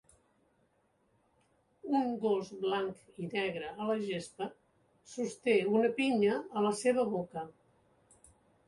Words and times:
Un 1.99 2.07
gos 2.23 2.49
blanc 2.63 3.05
i 3.25 3.27
negre 3.35 3.69
a 3.69 3.87
la 3.91 3.99
gespa 4.07 4.49
sosté 5.15 5.57
una 5.77 5.95
pinya 6.03 6.41
a 6.43 6.67
la 6.71 6.75
seva 6.85 7.09
boca. 7.17 7.51